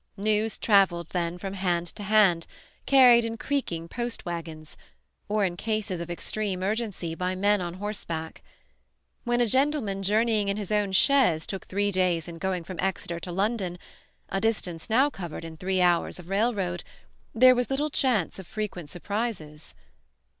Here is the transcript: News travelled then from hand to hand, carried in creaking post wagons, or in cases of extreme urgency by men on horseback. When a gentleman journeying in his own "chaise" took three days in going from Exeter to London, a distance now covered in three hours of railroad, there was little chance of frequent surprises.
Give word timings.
News 0.17 0.57
travelled 0.57 1.09
then 1.11 1.37
from 1.37 1.53
hand 1.53 1.85
to 1.93 2.01
hand, 2.01 2.47
carried 2.87 3.23
in 3.23 3.37
creaking 3.37 3.87
post 3.87 4.25
wagons, 4.25 4.75
or 5.29 5.45
in 5.45 5.55
cases 5.55 5.99
of 5.99 6.09
extreme 6.09 6.63
urgency 6.63 7.13
by 7.13 7.35
men 7.35 7.61
on 7.61 7.75
horseback. 7.75 8.41
When 9.25 9.39
a 9.41 9.45
gentleman 9.45 10.01
journeying 10.01 10.47
in 10.47 10.57
his 10.57 10.71
own 10.71 10.91
"chaise" 10.91 11.45
took 11.45 11.67
three 11.67 11.91
days 11.91 12.27
in 12.27 12.39
going 12.39 12.63
from 12.63 12.79
Exeter 12.79 13.19
to 13.19 13.31
London, 13.31 13.77
a 14.29 14.41
distance 14.41 14.89
now 14.89 15.11
covered 15.11 15.45
in 15.45 15.55
three 15.55 15.81
hours 15.81 16.17
of 16.17 16.29
railroad, 16.29 16.83
there 17.35 17.53
was 17.53 17.69
little 17.69 17.91
chance 17.91 18.39
of 18.39 18.47
frequent 18.47 18.89
surprises. 18.89 19.75